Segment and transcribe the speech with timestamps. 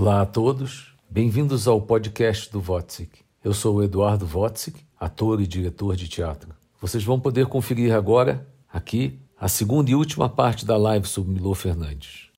[0.00, 3.18] Olá a todos, bem-vindos ao podcast do Wotzik.
[3.42, 6.50] Eu sou o Eduardo Wotzik, ator e diretor de teatro.
[6.80, 11.56] Vocês vão poder conferir agora, aqui, a segunda e última parte da live sobre Milor
[11.56, 12.28] Fernandes.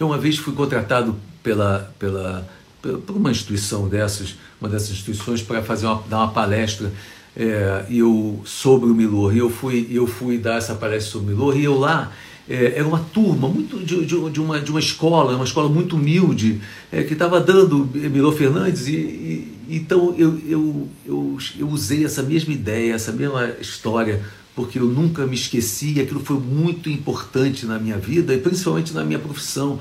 [0.00, 1.14] Eu uma vez fui contratado
[1.44, 2.48] pela, pela,
[2.82, 6.92] por uma instituição dessas, uma dessas instituições, para fazer uma, dar uma palestra
[7.38, 9.34] é, eu, sobre o Milor.
[9.34, 12.12] E eu fui, eu fui dar essa palestra sobre o Milor e eu lá
[12.48, 15.96] é, era uma turma muito de, de, de, uma, de uma escola, uma escola muito
[15.96, 22.04] humilde, é, que estava dando Milor Fernandes, e, e, então eu, eu, eu, eu usei
[22.04, 24.22] essa mesma ideia, essa mesma história
[24.58, 28.92] porque eu nunca me esqueci e aquilo foi muito importante na minha vida e principalmente
[28.92, 29.78] na minha profissão,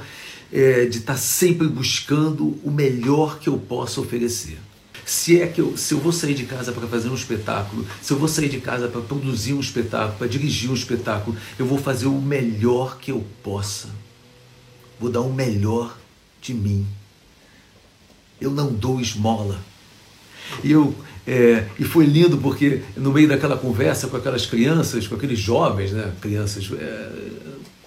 [0.54, 4.60] é, de estar sempre buscando o melhor que eu possa oferecer.
[5.08, 8.12] Se é que eu, se eu vou sair de casa para fazer um espetáculo, se
[8.12, 11.78] eu vou sair de casa para produzir um espetáculo, para dirigir um espetáculo, eu vou
[11.78, 13.88] fazer o melhor que eu possa.
[15.00, 15.98] Vou dar o melhor
[16.42, 16.86] de mim.
[18.42, 19.58] Eu não dou esmola.
[20.62, 20.94] E eu
[21.26, 25.94] é, e foi lindo porque no meio daquela conversa com aquelas crianças, com aqueles jovens,
[25.94, 27.10] né, crianças é,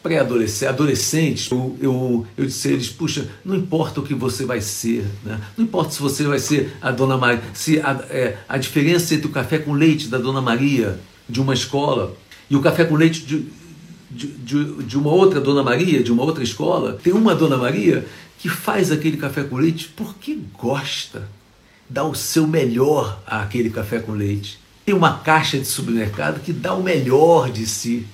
[0.03, 4.61] pré-adolescentes, adolescentes, eu, eu, eu disse a eles, puxa, não importa o que você vai
[4.61, 5.41] ser, né?
[5.57, 9.27] não importa se você vai ser a Dona Maria, se a, é, a diferença entre
[9.27, 10.99] o café com leite da Dona Maria
[11.29, 12.17] de uma escola
[12.49, 13.47] e o café com leite de,
[14.11, 18.07] de, de, de uma outra Dona Maria, de uma outra escola, tem uma Dona Maria
[18.39, 21.29] que faz aquele café com leite porque gosta
[21.91, 24.61] dá o seu melhor àquele café com leite.
[24.87, 28.07] Tem uma caixa de supermercado que dá o melhor de si.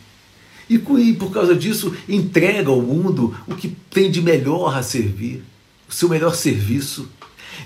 [0.68, 5.42] E por causa disso entrega ao mundo o que tem de melhor a servir,
[5.88, 7.08] o seu melhor serviço.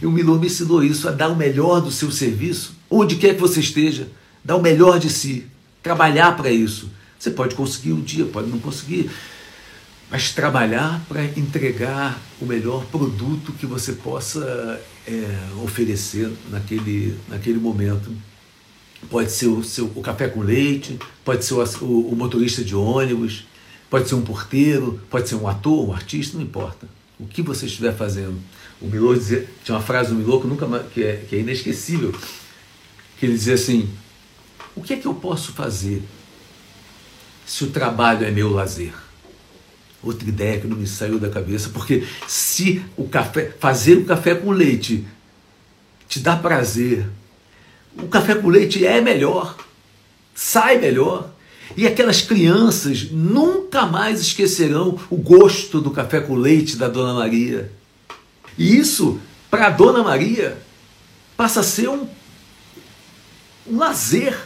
[0.00, 3.34] E o Milor me ensinou isso, a dar o melhor do seu serviço, onde quer
[3.34, 4.08] que você esteja,
[4.44, 5.46] dar o melhor de si,
[5.82, 6.90] trabalhar para isso.
[7.18, 9.10] Você pode conseguir um dia, pode não conseguir,
[10.10, 18.10] mas trabalhar para entregar o melhor produto que você possa é, oferecer naquele, naquele momento.
[19.08, 22.74] Pode ser o, seu, o café com leite, pode ser o, o, o motorista de
[22.74, 23.46] ônibus,
[23.88, 26.86] pode ser um porteiro, pode ser um ator, um artista, não importa.
[27.18, 28.39] O que você estiver fazendo.
[28.80, 32.14] O Milor dizia, tinha uma frase do Milor que, nunca, que, é, que é inesquecível,
[33.18, 33.89] que ele dizia assim,
[34.74, 36.02] o que é que eu posso fazer
[37.46, 38.94] se o trabalho é meu lazer?
[40.02, 44.34] outra ideia que não me saiu da cabeça, porque se o café, fazer o café
[44.34, 45.06] com leite
[46.08, 47.06] te dá prazer,
[47.96, 49.56] o café com leite é melhor,
[50.34, 51.30] sai melhor.
[51.77, 57.70] E aquelas crianças nunca mais esquecerão o gosto do café com leite da Dona Maria.
[58.58, 60.58] E isso, para a Dona Maria,
[61.36, 62.06] passa a ser um,
[63.67, 64.36] um lazer.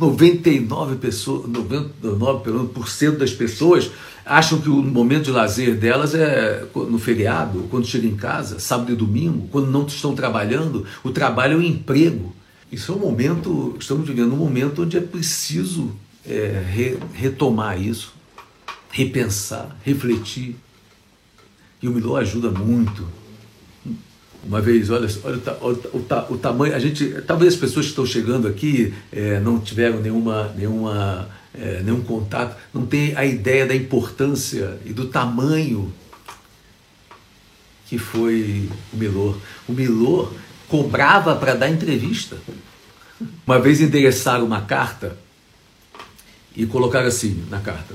[0.00, 3.90] 99%, pessoas, 99 das pessoas
[4.24, 8.92] acham que o momento de lazer delas é no feriado, quando chegam em casa, sábado
[8.92, 12.34] e domingo, quando não estão trabalhando, o trabalho é o emprego.
[12.74, 15.94] Isso é um momento, estamos vivendo um momento onde é preciso
[16.26, 18.12] é, re, retomar isso,
[18.90, 20.56] repensar, refletir.
[21.80, 23.06] E o Milô ajuda muito.
[24.42, 28.04] Uma vez, olha, olha o, o, o, tamanho, a gente, talvez as pessoas que estão
[28.04, 33.76] chegando aqui é, não tiveram nenhuma, nenhuma é, nenhum contato, não tem a ideia da
[33.76, 35.92] importância e do tamanho
[37.86, 39.38] que foi o Milor.
[39.68, 40.34] O Milor
[40.68, 42.36] cobrava para dar entrevista.
[43.46, 45.16] Uma vez endereçaram uma carta
[46.56, 47.94] e colocaram assim na carta: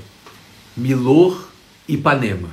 [0.76, 1.48] Milor
[1.88, 2.48] Ipanema.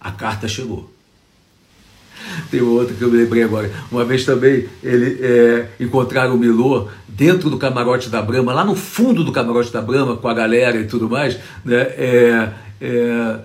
[0.00, 0.92] A carta chegou.
[2.50, 3.70] Tem outra que eu me lembrei agora.
[3.90, 8.74] Uma vez também ele é, encontraram o Milô dentro do camarote da Brama, lá no
[8.74, 13.38] fundo do camarote da Brama, com a galera e tudo mais, né, é, é,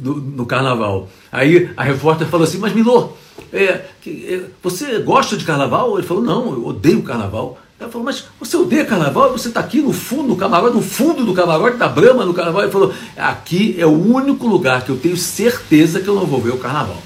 [0.00, 1.08] no, no, carnaval.
[1.30, 3.12] Aí a repórter falou assim: Mas Milô,
[3.52, 5.98] é, é, você gosta de carnaval?
[5.98, 7.58] Ele falou: Não, eu odeio carnaval.
[7.80, 9.32] Ela falou, mas você odeia carnaval?
[9.32, 12.62] Você está aqui no fundo do camarote, no fundo do camarote da Brama no carnaval.
[12.62, 16.42] Ele falou, aqui é o único lugar que eu tenho certeza que eu não vou
[16.42, 17.02] ver o carnaval.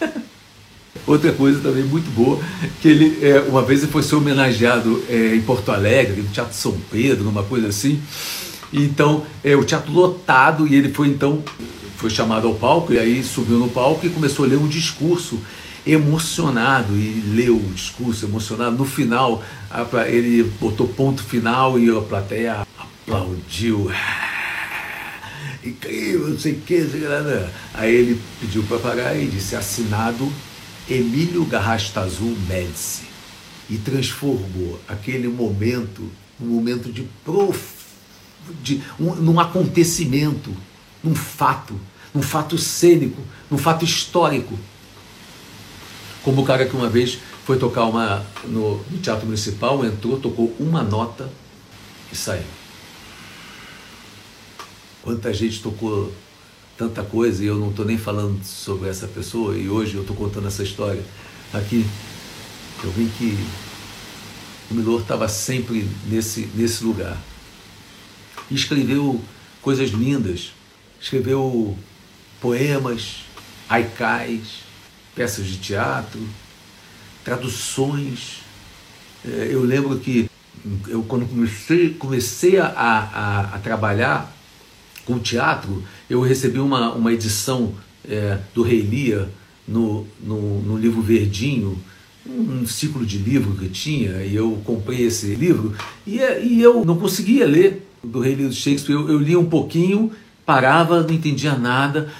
[1.04, 2.38] Outra coisa também muito boa,
[2.80, 6.54] que ele é, uma vez ele foi ser homenageado é, em Porto Alegre, no Teatro
[6.54, 8.00] São Pedro, numa coisa assim.
[8.72, 11.42] Então, é, o teatro lotado, e ele foi então
[11.96, 15.38] foi chamado ao palco, e aí subiu no palco e começou a ler um discurso
[15.86, 18.76] emocionado e leu o discurso emocionado.
[18.76, 23.90] No final, a, ele botou ponto final e a plateia aplaudiu.
[25.62, 26.86] Incrível, não sei o que.
[27.74, 30.30] Aí ele pediu para pagar e disse: assinado
[30.88, 33.02] Emílio Garrastazu Médici
[33.68, 37.79] e transformou aquele momento num momento de prof...
[38.62, 40.54] de um, num acontecimento,
[41.02, 41.78] num fato,
[42.14, 44.58] num fato cênico, num fato histórico.
[46.22, 50.54] Como o cara que uma vez foi tocar uma no, no Teatro Municipal, entrou, tocou
[50.58, 51.30] uma nota
[52.12, 52.44] e saiu.
[55.02, 56.12] Quanta gente tocou
[56.76, 60.16] tanta coisa e eu não estou nem falando sobre essa pessoa e hoje eu estou
[60.16, 61.02] contando essa história
[61.52, 61.86] aqui.
[62.82, 63.38] Eu vi que
[64.70, 67.18] o Milor estava sempre nesse, nesse lugar.
[68.50, 69.20] E escreveu
[69.62, 70.52] coisas lindas,
[71.00, 71.76] escreveu
[72.40, 73.24] poemas,
[73.68, 74.62] haikais,
[75.14, 76.20] peças de teatro,
[77.24, 78.42] traduções.
[79.24, 80.28] É, eu lembro que
[80.88, 84.34] eu quando comecei, comecei a, a, a trabalhar
[85.04, 87.74] com teatro, eu recebi uma, uma edição
[88.08, 89.30] é, do Rei Lia
[89.66, 91.78] no, no, no livro Verdinho,
[92.26, 95.74] um ciclo de livro que tinha, e eu comprei esse livro,
[96.06, 100.10] e, e eu não conseguia ler do Rei Lear Shakespeare, eu, eu lia um pouquinho,
[100.44, 102.12] parava, não entendia nada,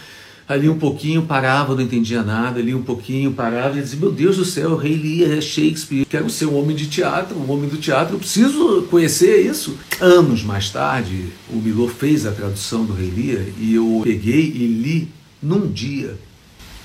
[0.49, 4.37] ali um pouquinho, parava, não entendia nada, li um pouquinho, parava e dizia, meu Deus
[4.37, 7.69] do céu, o rei Lear é Shakespeare, quero ser um homem de teatro, um homem
[7.69, 9.79] do teatro, eu preciso conhecer isso.
[10.01, 14.67] Anos mais tarde, o Milor fez a tradução do rei Lear e eu peguei e
[14.67, 15.09] li
[15.41, 16.19] num dia.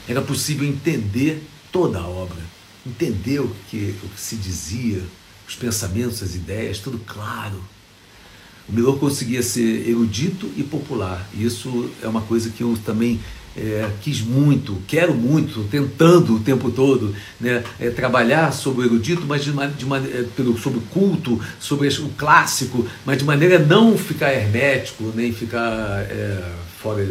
[0.07, 2.37] Era possível entender toda a obra,
[2.85, 5.01] entender o que, o que se dizia,
[5.47, 7.59] os pensamentos, as ideias, tudo claro.
[8.67, 11.29] O Milor conseguia ser erudito e popular.
[11.33, 13.19] Isso é uma coisa que eu também
[13.55, 19.23] é, quis muito, quero muito, tentando o tempo todo né, é, trabalhar sobre o erudito,
[19.25, 23.59] mas de, de, é, pelo, sobre o culto, sobre o clássico, mas de maneira a
[23.59, 26.51] não ficar hermético, nem ficar é,
[26.81, 27.07] fora.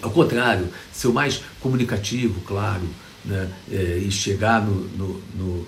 [0.00, 2.82] Ao contrário, ser o mais comunicativo, claro,
[3.26, 5.66] né, é, e chegar no, no, no,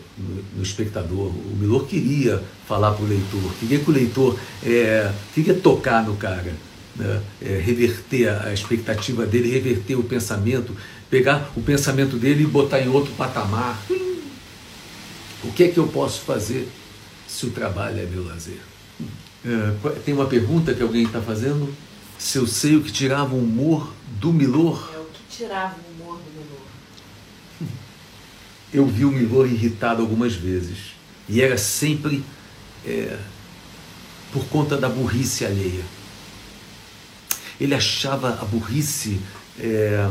[0.57, 1.27] no, espectador.
[1.27, 6.17] O Milor queria falar para o leitor, queria que o leitor é, queria tocar no
[6.17, 6.55] cara
[6.95, 10.77] né, é, reverter a expectativa dele, reverter o pensamento,
[11.11, 13.81] pegar o pensamento dele e botar em outro patamar.
[15.43, 16.69] O que é que eu posso fazer
[17.27, 18.61] se o trabalho é meu lazer?
[19.45, 21.73] É, tem uma pergunta que alguém está fazendo?
[22.19, 24.91] Se eu sei o que tirava o humor do Milor?
[24.95, 26.59] É o que tirava o humor do Milor.
[28.73, 30.94] Eu vi o Milor irritado algumas vezes.
[31.29, 32.25] E era sempre
[32.87, 33.19] é,
[34.32, 35.85] por conta da burrice alheia
[37.61, 39.20] ele achava a burrice,
[39.59, 40.09] é,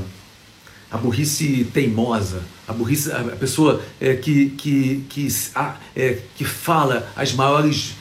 [0.92, 7.10] a burrice teimosa, a burrice, a pessoa é, que, que, que, a, é, que fala
[7.16, 7.96] as maiores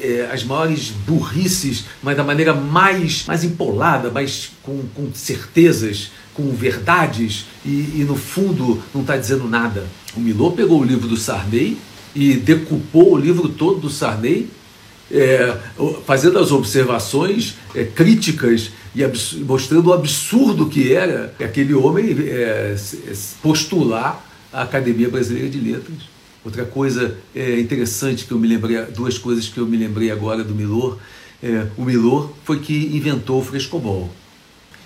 [0.00, 6.52] é, as maiores burrices, mas da maneira mais, mais empolada, mais com, com certezas, com
[6.52, 9.84] verdades, e, e no fundo não está dizendo nada.
[10.16, 11.76] O Milô pegou o livro do Sarney
[12.14, 14.48] e decupou o livro todo do Sarney,
[15.10, 15.58] é,
[16.06, 19.02] fazendo as observações é, críticas e
[19.42, 22.76] mostrando o absurdo que era aquele homem é,
[23.42, 25.98] postular a Academia Brasileira de Letras.
[26.44, 30.44] Outra coisa é, interessante que eu me lembrei, duas coisas que eu me lembrei agora
[30.44, 30.98] do Milor.
[31.42, 34.08] É, o Milor foi que inventou o frescobol.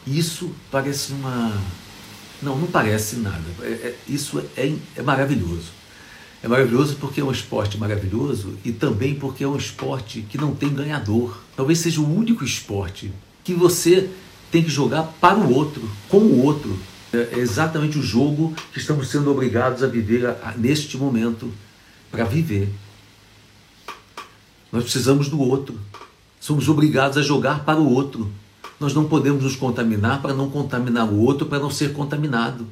[0.06, 1.52] Isso parece uma.
[2.42, 3.44] Não, não parece nada.
[3.62, 5.70] É, é, isso é, é maravilhoso.
[6.42, 10.54] É maravilhoso porque é um esporte maravilhoso e também porque é um esporte que não
[10.54, 11.40] tem ganhador.
[11.54, 13.12] Talvez seja o único esporte
[13.44, 14.10] que você
[14.50, 16.76] tem que jogar para o outro, com o outro.
[17.12, 21.52] É exatamente o jogo que estamos sendo obrigados a viver a, a, neste momento
[22.10, 22.68] para viver.
[24.72, 25.78] Nós precisamos do outro.
[26.40, 28.32] Somos obrigados a jogar para o outro.
[28.82, 32.66] Nós não podemos nos contaminar para não contaminar o outro, para não ser contaminado.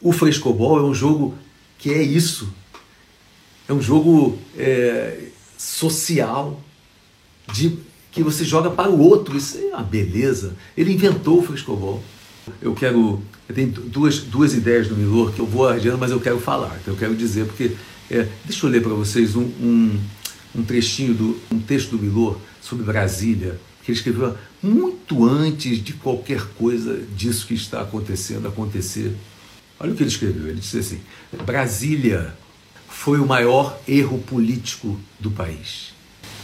[0.00, 1.34] O frescobol é um jogo
[1.78, 2.52] que é isso.
[3.68, 6.60] É um jogo é, social,
[7.52, 7.78] de
[8.12, 9.36] que você joga para o outro.
[9.36, 10.54] Isso é uma beleza.
[10.76, 12.02] Ele inventou o frescobol.
[12.60, 13.20] Eu quero.
[13.48, 16.78] Eu tenho duas, duas ideias do Milor que eu vou adiando, mas eu quero falar.
[16.80, 17.72] Então eu quero dizer, porque.
[18.08, 19.98] É, deixa eu ler para vocês um, um,
[20.54, 25.92] um, trechinho do um texto do Milor sobre Brasília, que ele escreveu muito antes de
[25.92, 29.14] qualquer coisa disso que está acontecendo acontecer.
[29.78, 30.48] Olha o que ele escreveu.
[30.48, 31.00] Ele disse assim:
[31.44, 32.34] Brasília
[32.88, 35.94] foi o maior erro político do país.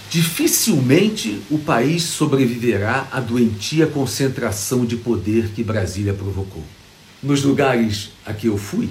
[0.09, 6.63] Dificilmente o país sobreviverá à doentia concentração de poder que Brasília provocou.
[7.21, 8.89] Nos lugares a que eu fui,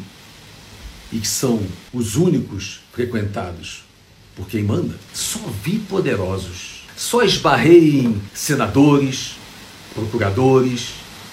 [1.09, 1.61] e que são
[1.93, 3.83] os únicos frequentados
[4.35, 6.80] por quem manda, só vi poderosos.
[7.01, 9.37] Só esbarrei senadores,
[9.93, 10.89] procuradores,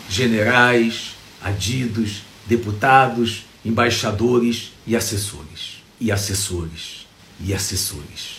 [0.08, 5.82] generais, adidos, deputados, embaixadores e assessores.
[6.00, 7.06] E assessores.
[7.38, 8.38] E assessores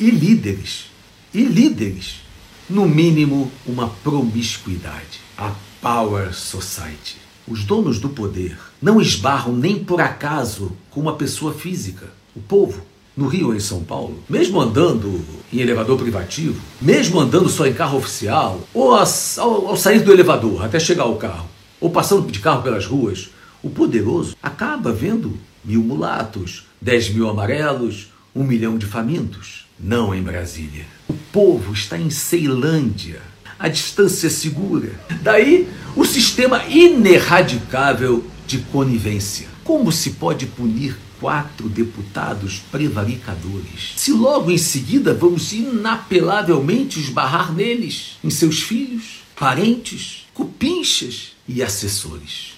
[0.00, 0.86] e líderes,
[1.32, 2.22] e líderes,
[2.70, 7.18] no mínimo uma promiscuidade, a Power Society.
[7.46, 12.82] Os donos do poder não esbarram nem por acaso com uma pessoa física, o povo.
[13.20, 15.22] No Rio ou em São Paulo, mesmo andando
[15.52, 20.80] em elevador privativo, mesmo andando só em carro oficial, ou ao, sair do elevador até
[20.80, 21.46] chegar ao carro,
[21.78, 23.28] ou passando de carro pelas ruas,
[23.62, 29.66] o poderoso acaba vendo mil mulatos, dez mil amarelos, um milhão de famintos.
[29.78, 30.86] Não em Brasília.
[31.06, 33.20] O povo está em Ceilândia.
[33.58, 34.92] A distância é segura.
[35.20, 39.46] Daí o sistema ineradicável de conivência.
[39.62, 48.18] Como se pode punir quatro deputados prevaricadores, se logo em seguida vamos inapelavelmente esbarrar neles,
[48.24, 52.54] em seus filhos, parentes, cupinchas e assessores?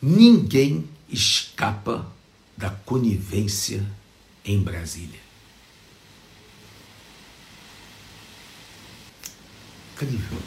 [0.00, 2.10] Ninguém escapa
[2.56, 3.84] da conivência
[4.44, 5.20] em Brasília.
[9.94, 10.38] Incrível.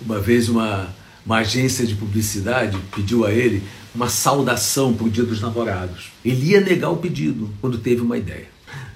[0.00, 0.92] Uma vez uma,
[1.24, 3.62] uma agência de publicidade pediu a ele
[3.94, 6.10] uma saudação para o Dia dos Namorados.
[6.24, 8.48] Ele ia negar o pedido quando teve uma ideia.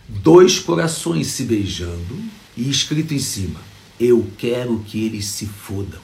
[0.09, 2.19] Dois corações se beijando
[2.57, 3.61] e escrito em cima:
[3.99, 6.01] Eu quero que eles se fodam.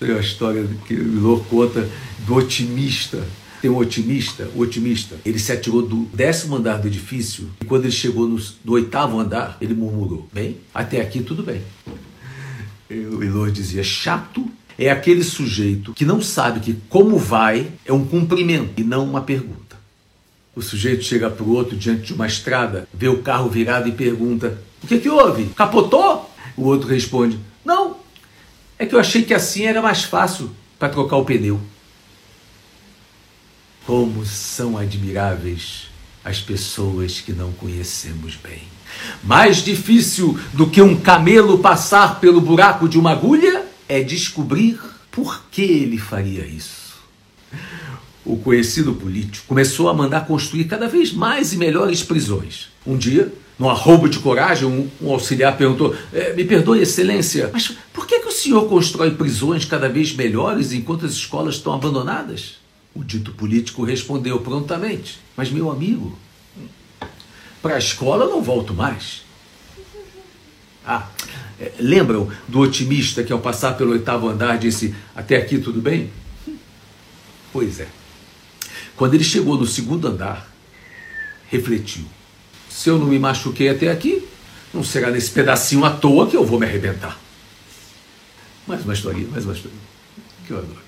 [0.00, 1.88] É a história que o conta
[2.26, 3.26] do otimista.
[3.62, 7.84] Tem um otimista, o otimista, ele se atirou do décimo andar do edifício e quando
[7.84, 11.62] ele chegou no, no oitavo andar, ele murmurou: Bem, até aqui tudo bem.
[12.90, 14.46] O Milor dizia: Chato
[14.78, 19.22] é aquele sujeito que não sabe que como vai é um cumprimento e não uma
[19.22, 19.76] pergunta.
[20.54, 23.92] O sujeito chega para o outro diante de uma estrada, vê o carro virado e
[23.92, 25.46] pergunta: O que, que houve?
[25.54, 26.30] Capotou?
[26.56, 27.98] O outro responde: Não,
[28.78, 31.60] é que eu achei que assim era mais fácil para trocar o pneu.
[33.86, 35.88] Como são admiráveis
[36.24, 38.62] as pessoas que não conhecemos bem.
[39.22, 44.78] Mais difícil do que um camelo passar pelo buraco de uma agulha é descobrir
[45.10, 46.96] por que ele faria isso.
[48.24, 52.68] O conhecido político começou a mandar construir cada vez mais e melhores prisões.
[52.84, 58.06] Um dia, num arrobo de coragem, um, auxiliar perguntou: é, Me perdoe, excelência, mas por
[58.06, 62.56] que, que o senhor constrói prisões cada vez melhores enquanto as escolas estão abandonadas?
[62.94, 66.18] O dito político respondeu prontamente: Mas, meu amigo,
[67.62, 69.24] para a escola não volto mais.
[70.84, 71.08] Ah,
[71.78, 76.10] lembram do otimista que ao passar pelo oitavo andar disse: Até aqui tudo bem?
[77.52, 77.88] Pois é.
[78.96, 80.50] Quando ele chegou no segundo andar,
[81.50, 82.04] refletiu:
[82.68, 84.26] Se eu não me machuquei até aqui,
[84.72, 87.18] não será nesse pedacinho à toa que eu vou me arrebentar.
[88.66, 89.82] Mais uma historinha, mais uma historinha.
[90.46, 90.86] Que eu adoro.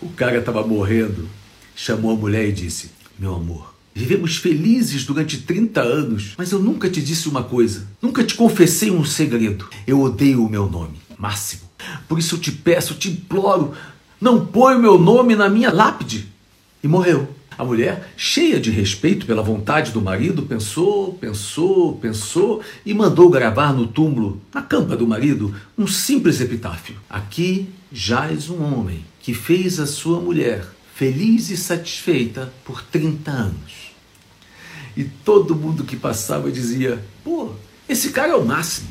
[0.00, 1.28] O cara estava morrendo,
[1.74, 6.90] chamou a mulher e disse: Meu amor, Vivemos felizes durante 30 anos, mas eu nunca
[6.90, 9.70] te disse uma coisa, nunca te confessei um segredo.
[9.86, 11.62] Eu odeio o meu nome, Máximo.
[12.06, 13.72] Por isso eu te peço, te imploro,
[14.20, 16.26] não põe o meu nome na minha lápide.
[16.84, 17.26] E morreu.
[17.56, 23.72] A mulher, cheia de respeito pela vontade do marido, pensou, pensou, pensou e mandou gravar
[23.72, 26.96] no túmulo, na campa do marido, um simples epitáfio.
[27.08, 33.85] Aqui jaz um homem que fez a sua mulher feliz e satisfeita por 30 anos.
[34.96, 37.52] E todo mundo que passava dizia: pô,
[37.88, 38.88] esse cara é o máximo.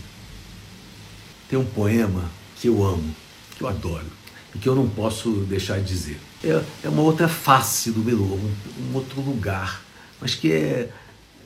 [1.50, 3.15] Tem um poema que eu amo,
[3.57, 4.05] que eu adoro,
[4.53, 6.19] e que eu não posso deixar de dizer.
[6.43, 9.81] É, é uma outra face do Melô, um, um, outro lugar,
[10.21, 10.91] mas que é,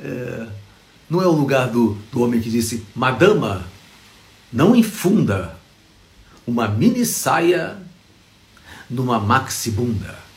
[0.01, 0.47] é.
[1.09, 3.65] não é o lugar do, do homem que disse: Madama,
[4.51, 5.57] não infunda
[6.45, 7.77] uma mini saia
[8.89, 10.28] numa maxibunda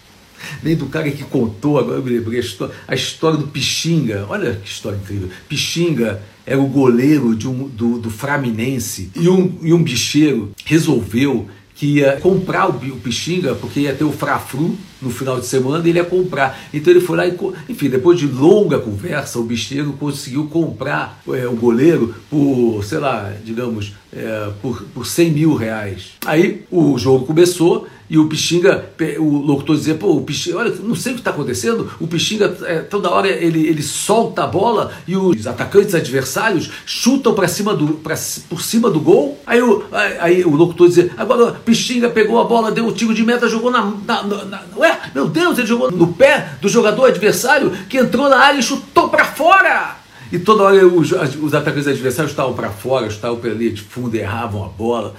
[0.63, 2.41] nem do cara que contou, agora eu me lembrei,
[2.89, 4.27] a história, do Pixinga.
[4.29, 5.29] Olha que história incrível.
[5.49, 11.49] Pixinga era o goleiro de um, do, do Framinense e um, e um bicheiro resolveu
[11.75, 15.85] que ia comprar o, o Pixinga, porque ia ter o Frafru no final de semana,
[15.85, 16.57] e ele ia comprar.
[16.73, 17.37] Então ele foi lá e,
[17.69, 23.33] enfim, depois de longa conversa, o bicheiro conseguiu comprar é, o goleiro por, sei lá,
[23.45, 26.13] digamos, é, por, por 100 mil reais.
[26.25, 30.95] Aí o jogo começou e o Pixinga, o locutor dizia, pô, o Pixinga, olha, não
[30.95, 34.93] sei o que está acontecendo, o Pixinga, é, toda hora ele, ele solta a bola
[35.09, 38.15] e os atacantes adversários chutam para cima do, pra,
[38.51, 39.41] por cima do gol.
[39.47, 42.93] Aí o, aí, aí o locutor dizia, agora o Pixinga pegou a bola, deu um
[42.93, 44.63] tiro de meta, jogou na, na, na, na.
[44.77, 48.63] Ué, meu Deus, ele jogou no pé do jogador adversário que entrou na área e
[48.63, 49.97] chutou para fora.
[50.31, 54.15] E toda hora os, os atacantes adversários estavam para fora, estavam pela linha de fundo,
[54.15, 55.15] erravam a bola.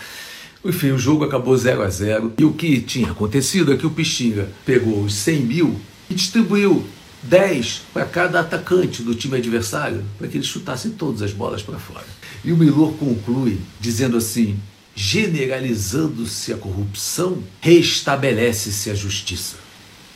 [0.65, 3.91] Enfim, o jogo acabou 0 a 0 E o que tinha acontecido é que o
[3.91, 5.79] Pixinga pegou os 100 mil
[6.09, 6.85] e distribuiu
[7.23, 11.79] 10 para cada atacante do time adversário, para que eles chutassem todas as bolas para
[11.79, 12.05] fora.
[12.43, 14.57] E o Milor conclui dizendo assim:
[14.95, 19.57] generalizando-se a corrupção, restabelece-se a justiça.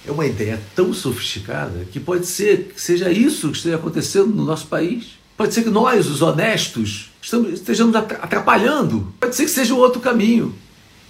[0.06, 4.46] É uma ideia tão sofisticada que pode ser que seja isso que esteja acontecendo no
[4.46, 5.17] nosso país.
[5.38, 7.12] Pode ser que nós, os honestos,
[7.54, 9.14] estejamos atrapalhando.
[9.20, 10.56] Pode ser que seja um outro caminho.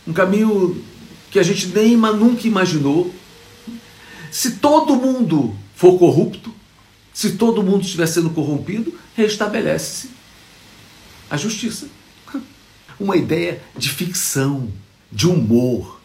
[0.06, 0.84] Um caminho
[1.32, 3.14] que a gente nem nunca imaginou.
[4.30, 6.54] Se todo mundo for corrupto,
[7.14, 10.10] se todo mundo estiver sendo corrompido, restabelece-se
[11.30, 11.88] a justiça.
[13.00, 14.72] Uma ideia de ficção,
[15.12, 16.02] de humor,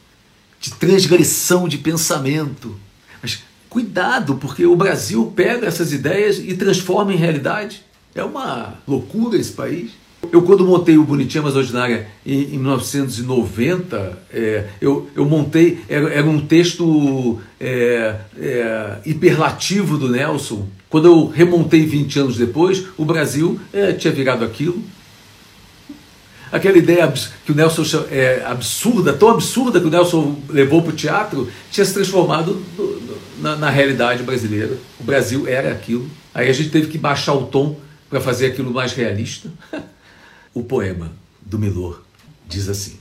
[0.60, 2.78] de transgressão de pensamento.
[3.20, 7.82] Mas cuidado, porque o Brasil pega essas ideias e transforma em realidade.
[8.14, 9.92] É uma loucura esse país.
[10.31, 16.09] Eu, quando montei o Bonitinha Mais Ordinária em, em 1990, é, eu, eu montei, era,
[16.12, 20.69] era um texto é, é, hiperlativo do Nelson.
[20.88, 24.83] Quando eu remontei 20 anos depois, o Brasil é, tinha virado aquilo.
[26.52, 27.12] Aquela ideia
[27.45, 31.85] que o Nelson é absurda, tão absurda que o Nelson levou para o teatro, tinha
[31.85, 32.62] se transformado
[33.40, 34.76] na, na realidade brasileira.
[35.00, 36.07] O Brasil era aquilo.
[36.35, 37.76] Aí a gente teve que baixar o tom
[38.12, 39.50] para fazer aquilo mais realista.
[40.52, 42.04] o poema do Milor
[42.47, 42.99] diz assim: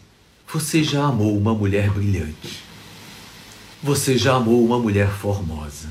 [0.54, 2.64] Você já amou uma mulher brilhante.
[3.84, 5.90] Você já amou uma mulher formosa.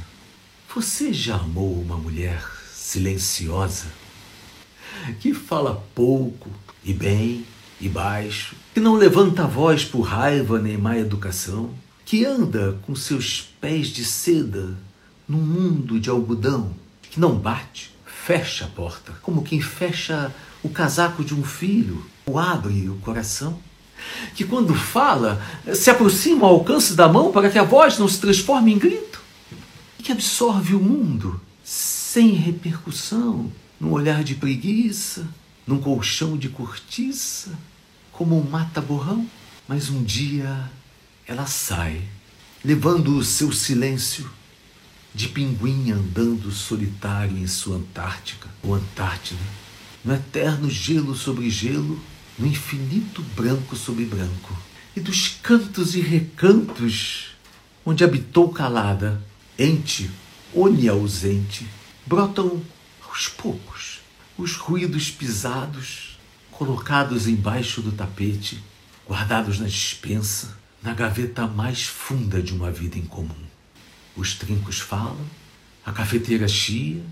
[0.74, 3.88] Você já amou uma mulher silenciosa,
[5.20, 6.48] que fala pouco
[6.82, 7.44] e bem
[7.78, 11.74] e baixo, que não levanta a voz por raiva nem má educação,
[12.06, 14.78] que anda com seus pés de seda
[15.28, 17.89] num mundo de algodão, que não bate,
[18.30, 20.32] fecha a porta, como quem fecha
[20.62, 23.58] o casaco de um filho, ou abre o coração,
[24.36, 25.44] que quando fala
[25.74, 29.20] se aproxima ao alcance da mão para que a voz não se transforme em grito,
[29.98, 35.26] e que absorve o mundo sem repercussão, num olhar de preguiça,
[35.66, 37.50] num colchão de cortiça,
[38.12, 39.26] como um mata-borrão.
[39.66, 40.70] Mas um dia
[41.26, 42.00] ela sai,
[42.64, 44.30] levando o seu silêncio
[45.14, 49.40] de pinguim andando solitário em sua Antártica ou Antártida,
[50.04, 52.00] no eterno gelo sobre gelo,
[52.38, 54.56] no infinito branco sobre branco,
[54.96, 57.30] e dos cantos e recantos
[57.84, 59.22] onde habitou calada,
[59.58, 60.10] ente
[60.54, 61.66] oniausente,
[62.06, 62.62] brotam
[63.06, 64.00] aos poucos
[64.38, 66.18] os ruídos pisados,
[66.50, 68.62] colocados embaixo do tapete,
[69.06, 73.49] guardados na dispensa, na gaveta mais funda de uma vida em comum.
[74.16, 75.24] Os trincos falam,
[75.84, 77.02] a cafeteira chia,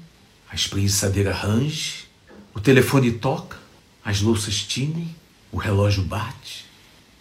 [0.50, 2.06] a espreguiçadeira range,
[2.54, 3.56] o telefone toca,
[4.04, 5.14] as louças tinem,
[5.52, 6.64] o relógio bate,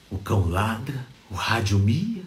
[0.10, 2.24] o cão ladra, o rádio mia.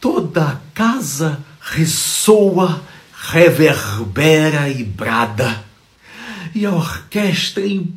[0.00, 5.64] Toda a casa ressoa reverbera e brada,
[6.54, 7.96] e a orquestra em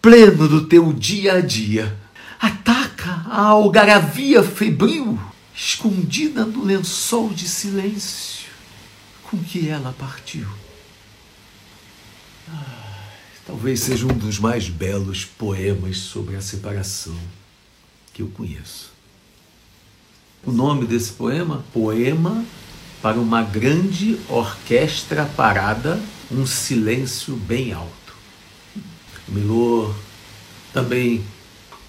[0.00, 1.96] pleno do teu dia a dia
[2.40, 5.18] ataca a algaravia febril,
[5.56, 8.50] escondida no lençol de silêncio
[9.22, 10.46] com que ela partiu.
[12.48, 13.10] Ah,
[13.46, 17.16] talvez seja um dos mais belos poemas sobre a separação
[18.12, 18.92] que eu conheço.
[20.44, 21.64] O nome desse poema?
[21.72, 22.44] Poema
[23.00, 28.14] para uma grande orquestra parada, um silêncio bem alto.
[29.28, 29.94] O Milor
[30.72, 31.24] também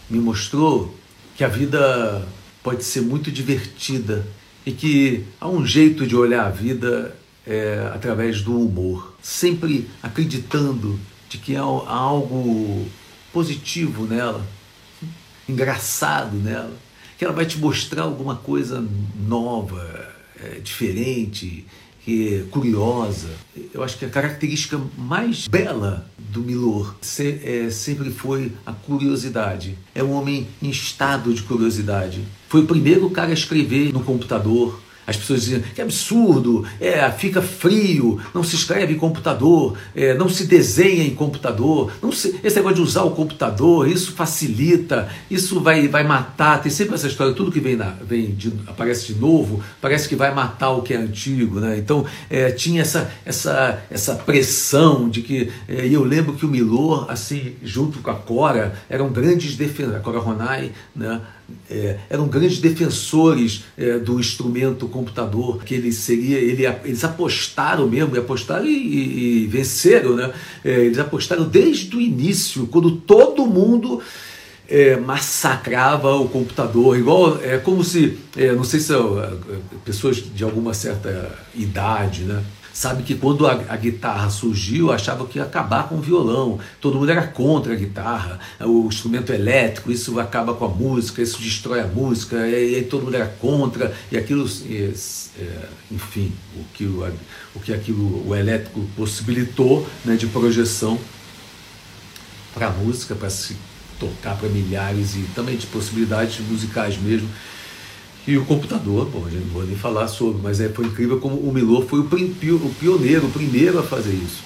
[0.09, 0.93] me mostrou
[1.35, 2.27] que a vida
[2.65, 4.25] pode ser muito divertida
[4.65, 10.99] e que há um jeito de olhar a vida é, através do humor, sempre acreditando
[11.29, 12.87] de que há algo
[13.31, 14.43] positivo nela,
[15.47, 16.73] engraçado nela,
[17.19, 18.83] que ela vai te mostrar alguma coisa
[19.15, 20.11] nova,
[20.43, 21.67] é, diferente,
[22.05, 23.29] que é curiosa.
[23.73, 29.75] Eu acho que a característica mais bela do Milor se, é, sempre foi a curiosidade.
[29.95, 32.23] É um homem em estado de curiosidade.
[32.47, 37.41] Foi o primeiro cara a escrever no computador, as pessoas diziam que absurdo, é, fica
[37.41, 42.55] frio, não se escreve em computador, é, não se desenha em computador, não se, esse
[42.55, 46.61] negócio de usar o computador, isso facilita, isso vai, vai matar.
[46.61, 50.15] Tem sempre essa história, tudo que vem, na, vem de, aparece de novo, parece que
[50.15, 51.59] vai matar o que é antigo.
[51.59, 51.77] Né?
[51.77, 55.51] Então é, tinha essa, essa, essa pressão de que.
[55.67, 59.99] É, e eu lembro que o Milor, assim, junto com a Cora, eram grandes defensores,
[59.99, 61.21] a Cora Ronai, né?
[61.69, 68.17] É, eram grandes defensores é, do instrumento computador, que ele seria, ele, eles apostaram mesmo,
[68.17, 70.31] apostaram e, e, e venceram, né?
[70.63, 74.01] É, eles apostaram desde o início, quando todo mundo
[74.67, 78.97] é, massacrava o computador, igual é como se, é, não sei se é,
[79.83, 82.43] pessoas de alguma certa idade, né?
[82.75, 86.59] Sabe que quando a, a, guitarra surgiu, achava que ia acabar com o violão.
[86.81, 91.41] Todo mundo era contra a guitarra, o instrumento elétrico, isso acaba com a música, isso
[91.41, 94.93] destrói a música, e, e todo mundo era contra, e aquilo, e,
[95.39, 97.09] é, enfim, o que, o,
[97.55, 100.99] o que aquilo, o elétrico possibilitou né, de projeção
[102.53, 103.55] para a música, para se
[103.97, 107.29] tocar para milhares e também de possibilidades musicais mesmo.
[108.27, 111.19] E o computador, bom, a gente não vou nem falar sobre, mas é, foi incrível
[111.19, 114.43] como o Milor foi o, o pioneiro, o primeiro a fazer isso.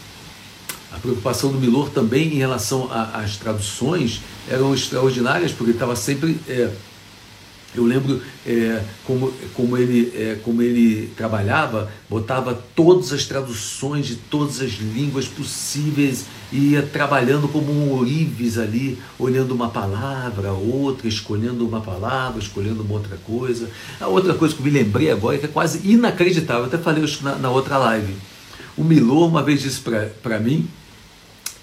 [0.91, 6.71] A preocupação do Milor também em relação às traduções eram extraordinárias, porque estava sempre é,
[7.75, 14.15] eu lembro é, como, como, ele, é, como ele trabalhava, botava todas as traduções de
[14.15, 21.67] todas as línguas possíveis, ia trabalhando como um ourives ali, olhando uma palavra, outra, escolhendo
[21.67, 23.69] uma palavra, escolhendo uma outra coisa.
[23.99, 27.23] A outra coisa que eu me lembrei agora, que é quase inacreditável, até falei isso
[27.23, 28.13] na, na outra live.
[28.75, 30.67] O Milô uma vez disse para mim,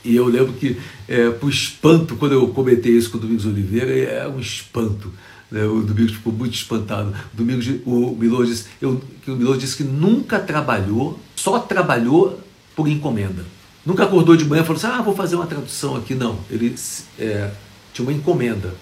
[0.05, 0.77] e eu lembro que,
[1.09, 5.13] é, por espanto, quando eu comentei isso com o Domingos Oliveira, é um espanto.
[5.51, 5.65] Né?
[5.65, 7.13] O Domingos ficou muito espantado.
[7.35, 12.41] O, Domingos, o Milô disse, eu, o Milô disse que nunca trabalhou, só trabalhou
[12.77, 13.56] por encomenda.
[13.87, 16.15] Nunca acordou de manhã e falou assim: ah, vou fazer uma tradução aqui.
[16.15, 16.75] Não, ele
[17.19, 17.51] é,
[17.93, 18.75] tinha uma encomenda.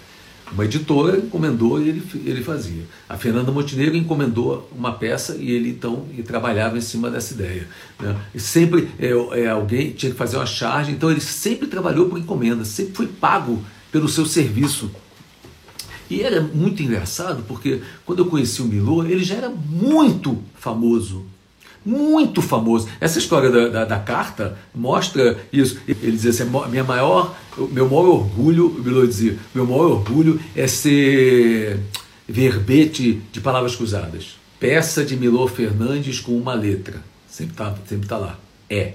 [0.51, 2.83] Uma editora encomendou e ele, ele fazia.
[3.07, 7.67] A Fernanda Montenegro encomendou uma peça e ele então e trabalhava em cima dessa ideia.
[7.99, 8.15] Né?
[8.33, 12.19] E sempre é, é, alguém tinha que fazer uma charge, então ele sempre trabalhou por
[12.19, 14.91] encomenda, sempre foi pago pelo seu serviço
[16.09, 21.25] e era muito engraçado porque quando eu conheci o Milô, ele já era muito famoso.
[21.85, 22.87] Muito famoso.
[22.99, 25.79] Essa história da, da, da carta mostra isso.
[25.87, 27.35] Ele dizia assim: minha maior,
[27.71, 31.79] meu maior orgulho, Milô dizia, meu maior orgulho é ser
[32.27, 34.37] verbete de palavras cruzadas.
[34.59, 37.03] Peça de Milô Fernandes com uma letra.
[37.29, 38.39] Sempre está sempre tá lá.
[38.69, 38.93] É.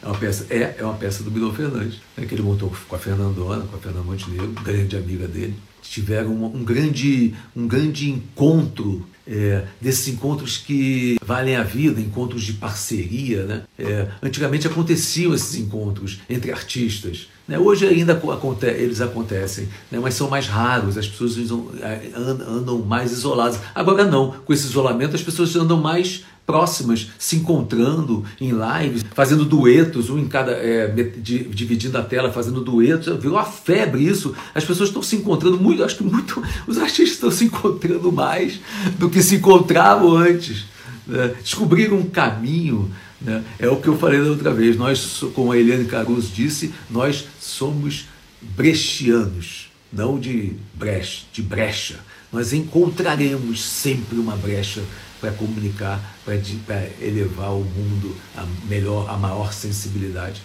[0.00, 2.96] É uma peça, é, é uma peça do Milô Fernandes, né, que ele montou com
[2.96, 5.54] a Fernandona, com a Fernanda Montenegro, grande amiga dele
[5.90, 12.42] tiveram um, um, grande, um grande encontro, é, desses encontros que valem a vida, encontros
[12.42, 13.44] de parceria.
[13.44, 13.62] Né?
[13.78, 17.28] É, antigamente aconteciam esses encontros entre artistas.
[17.46, 17.58] Né?
[17.58, 19.98] Hoje ainda aconte eles acontecem, né?
[20.00, 21.36] mas são mais raros, as pessoas
[21.80, 23.60] é, andam mais isoladas.
[23.74, 29.44] Agora não, com esse isolamento as pessoas andam mais próximas, se encontrando em lives, fazendo
[29.44, 30.52] duetos, um em cada.
[30.52, 30.86] É,
[31.20, 33.14] dividindo a tela, fazendo duetos.
[33.20, 34.34] Virou a febre isso.
[34.54, 36.42] As pessoas estão se encontrando muito, acho que muito.
[36.66, 38.60] Os artistas estão se encontrando mais
[38.98, 40.64] do que se encontravam antes.
[41.06, 41.34] Né?
[41.40, 42.90] Descobriram um caminho.
[43.20, 43.42] Né?
[43.58, 44.76] É o que eu falei da outra vez.
[44.76, 48.06] Nós, como a Eliane Caruso disse, nós somos
[48.40, 51.96] brechianos, não de brecha, de brecha.
[52.32, 54.82] Nós encontraremos sempre uma brecha
[55.20, 56.34] para comunicar, para
[57.00, 60.42] elevar o mundo a melhor, a maior sensibilidade.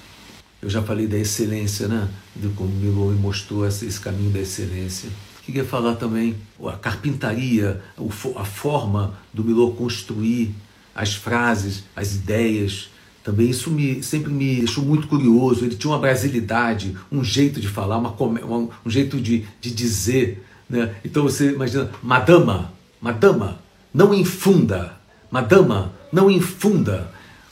[0.63, 2.07] Eu já falei da excelência, né?
[2.33, 5.09] De como Milô me mostrou esse caminho da excelência.
[5.45, 7.81] Queria falar também a carpintaria,
[8.37, 10.55] a forma do Milô construir
[10.95, 12.89] as frases, as ideias.
[13.25, 15.65] Também isso me, sempre me deixou muito curioso.
[15.65, 18.15] Ele tinha uma brasilidade, um jeito de falar, uma,
[18.85, 20.45] um jeito de, de dizer.
[20.69, 20.95] Né?
[21.03, 22.71] Então você imagina, madama,
[23.01, 23.59] madama,
[23.93, 24.97] não infunda,
[25.29, 27.11] madama, não infunda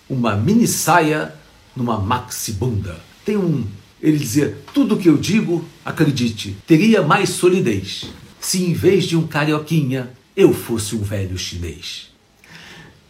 [0.10, 1.41] uma mini saia
[1.76, 3.00] numa maxibunda.
[3.26, 3.66] Tem um,
[4.02, 9.28] ele dizia, tudo que eu digo, acredite, teria mais solidez se em vez de um
[9.28, 12.10] carioquinha eu fosse um velho chinês.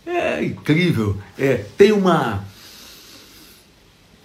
[0.05, 2.45] É incrível, é, tem uma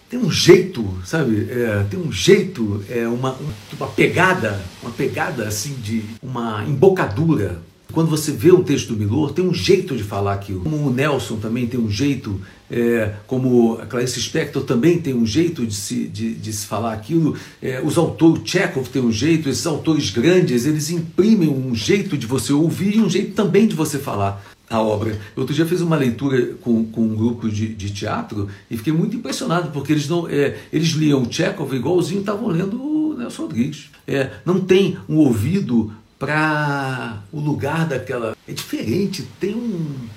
[0.08, 1.48] tem um jeito, sabe?
[1.50, 3.36] É, tem um jeito, é uma,
[3.76, 7.60] uma pegada, uma pegada assim de uma embocadura
[7.96, 10.60] quando você vê um texto do Milor, tem um jeito de falar aquilo.
[10.60, 12.38] Como o Nelson também tem um jeito,
[12.70, 16.92] é, como a Clarice Spector também tem um jeito de se, de, de se falar
[16.92, 17.34] aquilo.
[17.62, 22.26] É, os autores, Chekhov tem um jeito, esses autores grandes, eles imprimem um jeito de
[22.26, 25.18] você ouvir e um jeito também de você falar a obra.
[25.34, 29.16] Outro dia fiz uma leitura com, com um grupo de, de teatro e fiquei muito
[29.16, 33.88] impressionado, porque eles não é, eles liam Chekhov igualzinho estavam lendo o Nelson Rodrigues.
[34.06, 38.36] É, não tem um ouvido para o lugar daquela.
[38.46, 40.08] É diferente, tem um.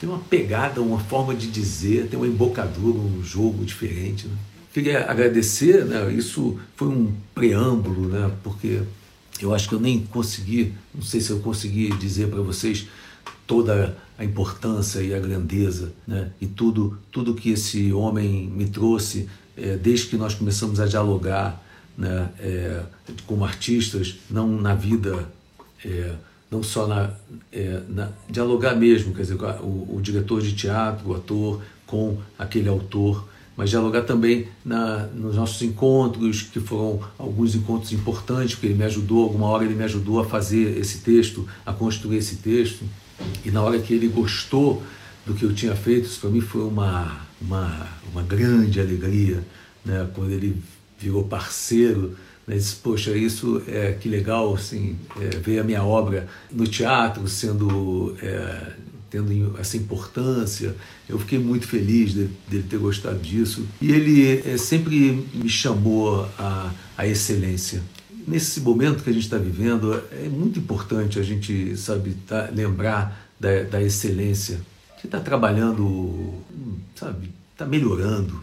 [0.00, 4.28] Tem uma pegada, uma forma de dizer, tem uma embocadura, um jogo diferente.
[4.28, 4.36] Né?
[4.72, 6.12] Queria agradecer, né?
[6.12, 8.30] isso foi um preâmbulo, né?
[8.44, 8.82] porque
[9.40, 12.86] eu acho que eu nem consegui, não sei se eu consegui dizer para vocês
[13.44, 16.30] toda a importância e a grandeza né?
[16.40, 21.60] e tudo, tudo que esse homem me trouxe é, desde que nós começamos a dialogar
[21.98, 22.82] né, é,
[23.26, 25.28] como artistas, não na vida,
[25.84, 26.14] é,
[26.48, 27.10] não só na,
[27.52, 32.68] é, na, dialogar mesmo, quer dizer, o, o, diretor de teatro, o ator, com aquele
[32.68, 38.74] autor, mas dialogar também na, nos nossos encontros, que foram alguns encontros importantes, porque ele
[38.74, 42.84] me ajudou, alguma hora ele me ajudou a fazer esse texto, a construir esse texto,
[43.44, 44.80] e na hora que ele gostou
[45.26, 49.44] do que eu tinha feito, isso para mim foi uma, uma, uma grande alegria,
[49.84, 50.62] né, quando ele
[50.98, 56.26] virou parceiro, né, disse, poxa, isso é que legal, assim, é, ver a minha obra
[56.50, 58.72] no teatro sendo é,
[59.10, 60.74] tendo essa importância.
[61.08, 63.66] Eu fiquei muito feliz de, dele ter gostado disso.
[63.80, 67.82] E ele é, sempre me chamou à, à excelência.
[68.26, 73.30] Nesse momento que a gente está vivendo, é muito importante a gente, sabe, tá, lembrar
[73.40, 74.60] da, da excelência,
[75.00, 76.34] que está trabalhando,
[76.94, 78.42] sabe, está melhorando.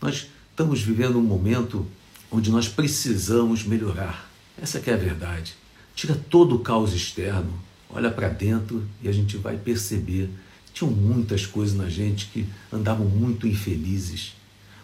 [0.00, 0.28] Nós
[0.60, 1.86] estamos vivendo um momento
[2.30, 4.30] onde nós precisamos melhorar.
[4.60, 5.54] Essa é a verdade.
[5.94, 7.50] Tira todo o caos externo,
[7.88, 10.28] olha para dentro e a gente vai perceber
[10.74, 14.34] tinham muitas coisas na gente que andavam muito infelizes,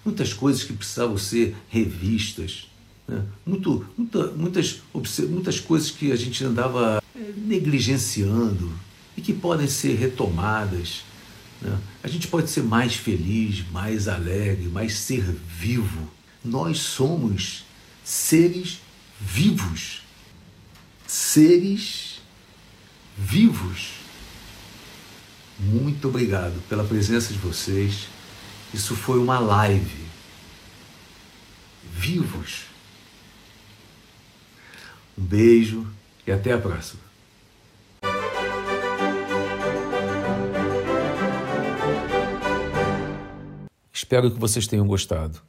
[0.02, 2.68] muitas coisas que precisavam ser revistas,
[3.06, 3.22] né?
[3.44, 4.80] Muito, muita, muitas,
[5.28, 8.72] muitas coisas que a gente andava eh, negligenciando
[9.14, 11.04] e que podem ser retomadas.
[11.60, 11.78] Né?
[12.02, 16.10] A gente pode ser mais feliz, mais alegre, mais ser vivo.
[16.44, 17.64] Nós somos
[18.04, 18.80] seres
[19.20, 20.02] vivos.
[21.06, 22.20] Seres
[23.16, 23.90] vivos.
[25.58, 28.08] Muito obrigado pela presença de vocês.
[28.74, 30.06] Isso foi uma live.
[31.92, 32.64] Vivos.
[35.16, 35.86] Um beijo
[36.26, 37.05] e até a próxima.
[44.06, 45.40] Espero que vocês tenham gostado.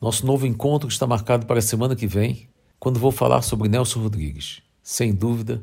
[0.00, 4.00] Nosso novo encontro está marcado para a semana que vem, quando vou falar sobre Nelson
[4.00, 5.62] Rodrigues, sem dúvida,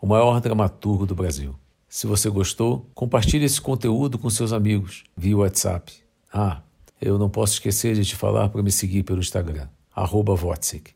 [0.00, 1.54] o maior dramaturgo do Brasil.
[1.86, 5.92] Se você gostou, compartilhe esse conteúdo com seus amigos via WhatsApp.
[6.32, 6.62] Ah,
[6.98, 10.34] eu não posso esquecer de te falar para me seguir pelo Instagram, arroba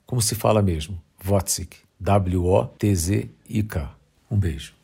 [0.06, 1.76] Como se fala mesmo, Wotzik.
[2.00, 3.90] W-O-T-Z-I-K.
[4.30, 4.77] Um beijo.